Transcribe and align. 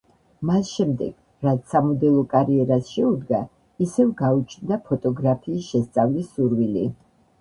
მას 0.49 0.69
შემდეგ 0.77 1.45
რაც 1.47 1.67
სამოდელო 1.73 2.23
კარიერას 2.31 2.89
შეუდგა, 2.95 3.41
ისევ 3.89 4.09
გაუჩნდა 4.23 4.81
ფოტოგრაფიის 4.89 5.69
შესწავლის 5.75 6.33
სურვილი. 6.39 6.89